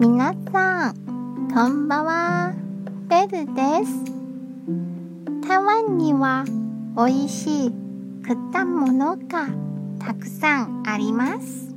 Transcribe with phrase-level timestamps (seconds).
[0.00, 0.94] 皆さん、
[1.52, 2.54] こんばんは。
[3.08, 4.04] ベルです。
[5.44, 6.44] 台湾には
[6.96, 7.72] 美味しい
[8.22, 9.48] 果物が
[9.98, 11.74] たくさんあります。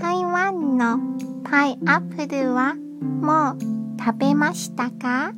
[0.00, 0.98] 台湾の
[1.44, 3.58] パイナップルはもう
[4.02, 5.34] 食べましたか？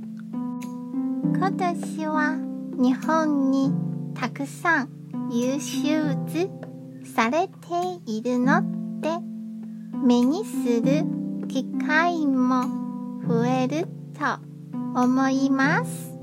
[1.37, 2.39] 今年は
[2.79, 3.73] 日本に
[4.15, 4.89] たくさん
[5.33, 6.49] 輸出
[7.13, 7.55] されて
[8.07, 8.63] いるの
[9.01, 9.19] で
[10.01, 11.24] 目にする
[11.55, 12.65] 機会も
[13.29, 16.19] 増えると思います。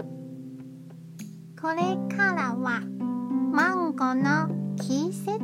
[1.62, 2.81] これからは
[3.53, 5.39] マンゴーの季節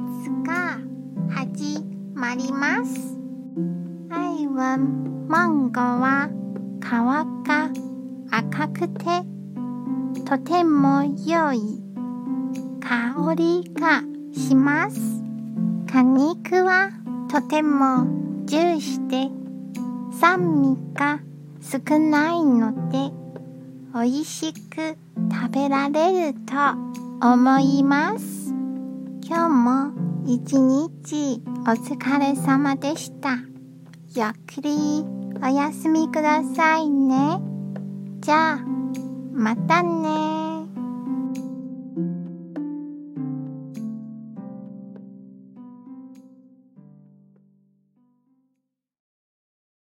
[0.46, 0.80] が
[1.30, 1.80] 始
[2.14, 3.18] まります。
[4.10, 6.30] 台湾マンゴーは
[6.82, 7.72] 皮が
[8.30, 9.06] 赤くて
[10.26, 11.62] とても良い
[12.82, 14.02] 香りが
[14.34, 15.00] します。
[15.90, 16.90] 果肉は
[17.32, 18.06] とても
[18.44, 19.47] ジューシーで
[20.20, 21.20] 酸味が
[21.62, 23.12] 少ないので
[23.94, 24.98] 美味しく
[25.32, 26.54] 食べられると
[27.28, 28.52] 思います。
[29.24, 29.92] 今日も
[30.26, 33.38] 一日お疲れ様でした。
[34.16, 35.06] ゆっくり
[35.44, 37.40] お休みくださいね。
[38.20, 38.60] じゃあ
[39.34, 40.47] またね